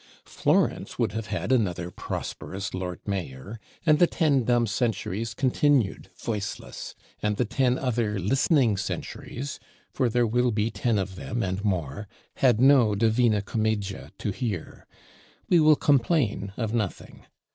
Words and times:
Florence 0.25 0.97
would 0.97 1.11
have 1.11 1.27
had 1.27 1.51
another 1.51 1.91
prosperous 1.91 2.73
Lord 2.73 3.01
Mayor; 3.05 3.59
and 3.85 3.99
the 3.99 4.07
ten 4.07 4.43
dumb 4.45 4.65
centuries 4.65 5.35
continued 5.35 6.09
voiceless, 6.17 6.95
and 7.21 7.37
the 7.37 7.45
ten 7.45 7.77
other 7.77 8.17
listening 8.17 8.77
centuries 8.77 9.59
(for 9.91 10.09
there 10.09 10.25
will 10.25 10.49
be 10.49 10.71
ten 10.71 10.97
of 10.97 11.17
them 11.17 11.43
and 11.43 11.63
more) 11.63 12.07
had 12.37 12.59
no 12.59 12.95
'Divina 12.95 13.43
Commedia' 13.43 14.09
to 14.17 14.31
hear! 14.31 14.87
We 15.49 15.59
will 15.59 15.75
complain 15.75 16.51
of 16.57 16.73
nothing. 16.73 17.27